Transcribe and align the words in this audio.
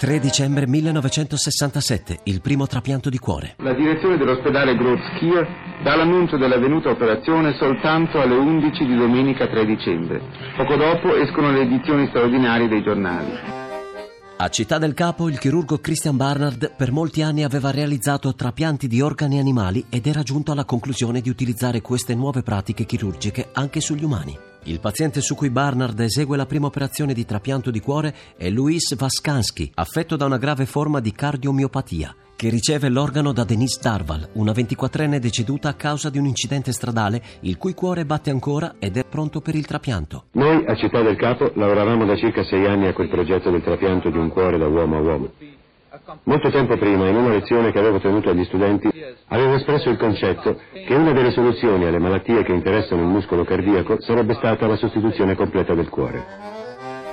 3 0.00 0.18
dicembre 0.18 0.66
1967, 0.66 2.20
il 2.22 2.40
primo 2.40 2.66
trapianto 2.66 3.10
di 3.10 3.18
cuore. 3.18 3.56
La 3.58 3.74
direzione 3.74 4.16
dell'ospedale 4.16 4.74
Groß-Kier 4.74 5.46
dà 5.82 5.94
l'annuncio 5.94 6.38
dell'avvenuta 6.38 6.88
operazione 6.88 7.54
soltanto 7.58 8.18
alle 8.18 8.34
11 8.34 8.86
di 8.86 8.96
domenica 8.96 9.46
3 9.46 9.66
dicembre. 9.66 10.22
Poco 10.56 10.76
dopo 10.76 11.14
escono 11.16 11.52
le 11.52 11.60
edizioni 11.60 12.06
straordinarie 12.06 12.68
dei 12.68 12.82
giornali. 12.82 13.59
A 14.42 14.48
Città 14.48 14.78
del 14.78 14.94
Capo 14.94 15.28
il 15.28 15.38
chirurgo 15.38 15.80
Christian 15.80 16.16
Barnard 16.16 16.72
per 16.74 16.92
molti 16.92 17.20
anni 17.20 17.44
aveva 17.44 17.70
realizzato 17.70 18.34
trapianti 18.34 18.88
di 18.88 19.02
organi 19.02 19.38
animali 19.38 19.84
ed 19.90 20.06
era 20.06 20.22
giunto 20.22 20.50
alla 20.50 20.64
conclusione 20.64 21.20
di 21.20 21.28
utilizzare 21.28 21.82
queste 21.82 22.14
nuove 22.14 22.42
pratiche 22.42 22.86
chirurgiche 22.86 23.50
anche 23.52 23.82
sugli 23.82 24.02
umani. 24.02 24.34
Il 24.64 24.80
paziente 24.80 25.20
su 25.20 25.34
cui 25.34 25.50
Barnard 25.50 26.00
esegue 26.00 26.38
la 26.38 26.46
prima 26.46 26.68
operazione 26.68 27.12
di 27.12 27.26
trapianto 27.26 27.70
di 27.70 27.80
cuore 27.80 28.16
è 28.38 28.48
Luis 28.48 28.94
Vaskansky, 28.94 29.72
affetto 29.74 30.16
da 30.16 30.24
una 30.24 30.38
grave 30.38 30.64
forma 30.64 31.00
di 31.00 31.12
cardiomiopatia, 31.12 32.16
che 32.40 32.48
riceve 32.48 32.88
l'organo 32.88 33.34
da 33.34 33.44
Denise 33.44 33.78
Darval, 33.82 34.30
una 34.36 34.52
24enne 34.52 35.18
deceduta 35.18 35.68
a 35.68 35.74
causa 35.74 36.08
di 36.08 36.16
un 36.16 36.24
incidente 36.24 36.72
stradale 36.72 37.20
il 37.40 37.58
cui 37.58 37.74
cuore 37.74 38.06
batte 38.06 38.30
ancora 38.30 38.76
ed 38.78 38.96
è 38.96 39.04
pronto 39.04 39.42
per 39.42 39.54
il 39.54 39.66
trapianto. 39.66 40.24
Noi 40.32 40.64
a 40.66 40.74
Città 40.74 41.02
del 41.02 41.16
Capo 41.16 41.52
lavoravamo 41.54 42.06
da 42.06 42.16
circa 42.16 42.42
sei 42.44 42.64
anni 42.64 42.86
a 42.86 42.94
quel 42.94 43.10
progetto 43.10 43.50
del 43.50 43.62
trapianto 43.62 44.08
di 44.08 44.16
un 44.16 44.30
cuore 44.30 44.56
da 44.56 44.66
uomo 44.68 44.96
a 44.96 45.00
uomo. 45.00 45.30
Molto 46.22 46.50
tempo 46.50 46.78
prima, 46.78 47.10
in 47.10 47.16
una 47.16 47.28
lezione 47.28 47.72
che 47.72 47.78
avevo 47.78 48.00
tenuto 48.00 48.30
agli 48.30 48.44
studenti, 48.46 48.88
avevo 49.26 49.56
espresso 49.56 49.90
il 49.90 49.98
concetto 49.98 50.58
che 50.72 50.94
una 50.94 51.12
delle 51.12 51.32
soluzioni 51.32 51.84
alle 51.84 51.98
malattie 51.98 52.42
che 52.42 52.52
interessano 52.52 53.02
il 53.02 53.08
muscolo 53.08 53.44
cardiaco 53.44 54.00
sarebbe 54.00 54.32
stata 54.36 54.66
la 54.66 54.76
sostituzione 54.76 55.34
completa 55.34 55.74
del 55.74 55.90
cuore. 55.90 56.24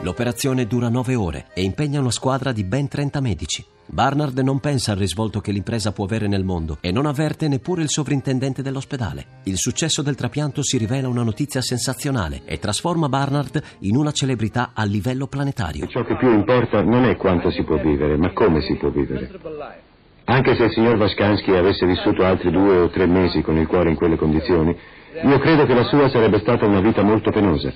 L'operazione 0.03 0.67
dura 0.67 0.87
nove 0.87 1.15
ore 1.15 1.47
e 1.53 1.63
impegna 1.63 1.99
una 1.99 2.11
squadra 2.11 2.53
di 2.53 2.63
ben 2.63 2.87
30 2.87 3.19
medici. 3.19 3.75
Barnard 3.89 4.37
non 4.39 4.59
pensa 4.59 4.91
al 4.91 4.97
risvolto 4.97 5.39
che 5.39 5.53
l'impresa 5.53 5.93
può 5.93 6.03
avere 6.03 6.27
nel 6.27 6.43
mondo 6.43 6.77
e 6.81 6.91
non 6.91 7.05
avverte 7.05 7.47
neppure 7.47 7.83
il 7.83 7.89
sovrintendente 7.89 8.61
dell'ospedale. 8.61 9.39
Il 9.43 9.57
successo 9.57 10.01
del 10.01 10.15
trapianto 10.15 10.61
si 10.61 10.77
rivela 10.77 11.07
una 11.07 11.23
notizia 11.23 11.61
sensazionale 11.61 12.41
e 12.43 12.59
trasforma 12.59 13.07
Barnard 13.07 13.61
in 13.79 13.95
una 13.95 14.11
celebrità 14.11 14.71
a 14.73 14.83
livello 14.83 15.27
planetario. 15.27 15.87
Ciò 15.87 16.03
che 16.03 16.17
più 16.17 16.29
importa 16.33 16.81
non 16.81 17.05
è 17.05 17.15
quanto 17.15 17.49
si 17.49 17.63
può 17.63 17.77
vivere, 17.77 18.17
ma 18.17 18.33
come 18.33 18.61
si 18.61 18.75
può 18.75 18.89
vivere. 18.89 19.31
Anche 20.25 20.55
se 20.55 20.65
il 20.65 20.71
signor 20.71 20.97
Vaskansky 20.97 21.55
avesse 21.55 21.85
vissuto 21.85 22.25
altri 22.25 22.51
due 22.51 22.79
o 22.79 22.89
tre 22.89 23.05
mesi 23.05 23.41
con 23.41 23.55
il 23.55 23.67
cuore 23.67 23.91
in 23.91 23.95
quelle 23.95 24.17
condizioni, 24.17 24.77
io 25.23 25.39
credo 25.39 25.65
che 25.65 25.73
la 25.73 25.85
sua 25.85 26.09
sarebbe 26.09 26.39
stata 26.39 26.65
una 26.65 26.81
vita 26.81 27.01
molto 27.01 27.31
penosa, 27.31 27.71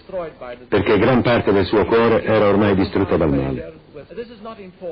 perché 0.67 0.97
gran 0.97 1.21
parte 1.21 1.53
del 1.53 1.65
suo 1.65 1.85
cuore 1.85 2.21
era 2.23 2.49
ormai 2.49 2.75
distrutta 2.75 3.15
dal 3.15 3.33
male. 3.33 3.80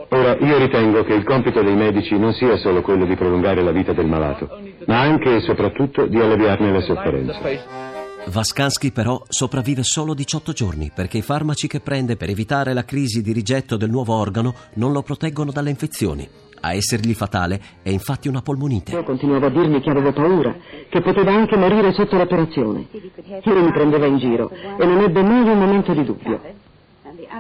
Ora, 0.10 0.38
io 0.38 0.58
ritengo 0.58 1.04
che 1.04 1.14
il 1.14 1.24
compito 1.24 1.62
dei 1.62 1.76
medici 1.76 2.18
non 2.18 2.34
sia 2.34 2.58
solo 2.58 2.82
quello 2.82 3.06
di 3.06 3.16
prolungare 3.16 3.62
la 3.64 3.72
vita 3.72 3.94
del 3.94 4.06
malato, 4.06 4.50
ma 4.86 5.00
anche 5.00 5.36
e 5.36 5.42
soprattutto 5.42 6.06
di 6.06 6.20
alleviarne 6.20 6.72
le 6.72 6.82
sofferenze. 6.82 7.98
Vaskansky 8.26 8.92
però 8.92 9.24
sopravvive 9.28 9.82
solo 9.84 10.14
18 10.14 10.52
giorni 10.52 10.92
perché 10.94 11.18
i 11.18 11.22
farmaci 11.22 11.68
che 11.68 11.80
prende 11.80 12.16
per 12.16 12.30
evitare 12.30 12.74
la 12.74 12.84
crisi 12.84 13.22
di 13.22 13.32
rigetto 13.32 13.78
del 13.78 13.90
nuovo 13.90 14.14
organo 14.14 14.54
non 14.76 14.92
lo 14.92 15.02
proteggono 15.02 15.52
dalle 15.52 15.70
infezioni. 15.70 16.28
A 16.62 16.74
essergli 16.74 17.14
fatale 17.14 17.60
è 17.82 17.90
infatti 17.90 18.28
una 18.28 18.42
polmonite. 18.42 18.92
Io 18.92 19.04
continuavo 19.04 19.46
a 19.46 19.50
dirmi 19.50 19.82
che 19.82 19.90
avevo 19.90 20.12
paura, 20.12 20.54
che 20.90 21.02
poteva 21.02 21.32
anche 21.32 21.56
morire 21.56 21.94
sotto 21.94 22.18
l'operazione. 22.18 22.88
Io 22.92 23.64
mi 23.64 23.72
prendeva 23.72 24.06
in 24.06 24.18
giro 24.18 24.52
e 24.52 24.86
non 24.86 25.00
ebbe 25.00 25.24
mai 25.24 25.50
un 25.50 25.58
momento 25.58 25.94
di 25.94 26.04
dubbio. 26.04 26.68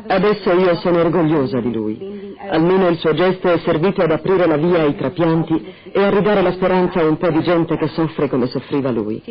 Adesso 0.07 0.51
io 0.53 0.75
sono 0.77 0.99
orgogliosa 0.99 1.59
di 1.59 1.71
lui. 1.71 2.35
Almeno 2.49 2.87
il 2.89 2.97
suo 2.97 3.13
gesto 3.13 3.51
è 3.51 3.59
servito 3.65 4.01
ad 4.01 4.11
aprire 4.11 4.45
la 4.45 4.57
via 4.57 4.81
ai 4.81 4.95
trapianti 4.95 5.73
e 5.91 6.01
a 6.01 6.09
ridare 6.09 6.41
la 6.41 6.53
speranza 6.53 6.99
a 6.99 7.05
un 7.05 7.17
po' 7.17 7.29
di 7.31 7.41
gente 7.41 7.75
che 7.77 7.87
soffre 7.87 8.29
come 8.29 8.47
soffriva 8.47 8.91
lui. 8.91 9.21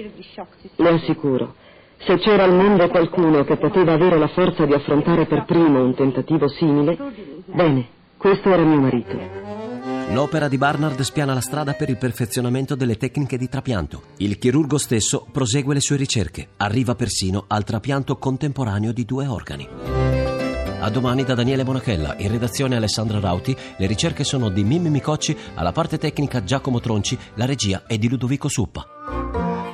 Le 0.77 0.89
assicuro, 0.89 1.55
se 1.99 2.17
c'era 2.19 2.45
al 2.45 2.55
mondo 2.55 2.89
qualcuno 2.89 3.45
che 3.45 3.57
poteva 3.57 3.93
avere 3.93 4.19
la 4.19 4.29
forza 4.29 4.65
di 4.65 4.73
affrontare 4.73 5.27
per 5.27 5.45
primo 5.45 5.83
un 5.83 5.95
tentativo 5.95 6.49
simile, 6.49 6.97
bene, 7.47 7.87
questo 8.17 8.51
era 8.51 8.63
mio 8.63 8.81
marito. 8.81 9.57
L'opera 10.11 10.49
di 10.49 10.57
Barnard 10.57 10.99
spiana 11.03 11.35
la 11.35 11.41
strada 11.41 11.75
per 11.75 11.91
il 11.91 11.99
perfezionamento 11.99 12.75
delle 12.75 12.97
tecniche 12.97 13.37
di 13.37 13.49
trapianto. 13.49 14.03
Il 14.19 14.39
chirurgo 14.39 14.79
stesso 14.79 15.27
prosegue 15.31 15.75
le 15.75 15.81
sue 15.81 15.97
ricerche. 15.97 16.49
Arriva 16.57 16.95
persino 16.95 17.45
al 17.47 17.65
trapianto 17.65 18.17
contemporaneo 18.17 18.93
di 18.93 19.05
due 19.05 19.27
organi. 19.27 19.98
A 20.81 20.91
domani 20.91 21.25
da 21.25 21.35
Daniele 21.35 21.65
Monachella, 21.65 22.15
in 22.19 22.31
redazione 22.31 22.77
Alessandra 22.77 23.19
Rauti, 23.19 23.57
le 23.77 23.87
ricerche 23.87 24.23
sono 24.23 24.49
di 24.49 24.63
Mimmi 24.63 24.91
Micocci, 24.91 25.37
alla 25.55 25.73
parte 25.73 25.99
tecnica 25.99 26.45
Giacomo 26.45 26.79
Tronci, 26.79 27.19
la 27.35 27.47
regia 27.47 27.83
è 27.87 27.99
di 27.99 28.09
Ludovico 28.09 28.49
Suppa. 28.49 28.87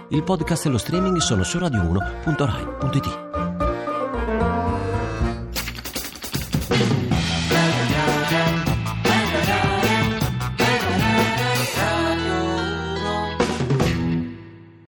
Il 0.09 0.23
podcast 0.23 0.65
e 0.65 0.71
lo 0.71 0.79
streaming 0.79 1.19
sono 1.19 1.43
su 1.43 1.59
radio1.rai.it. 1.59 3.34